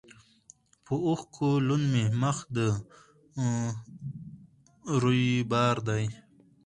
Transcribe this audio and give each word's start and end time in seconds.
په 0.85 0.93
اوښکو 1.05 1.47
لوند 1.67 1.85
مي 1.93 2.05
مخ 2.23 2.37
د 2.55 2.57
رویبار 5.01 5.77
دی 5.87 6.03